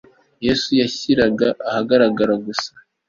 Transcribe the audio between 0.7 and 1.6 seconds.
yashyiraga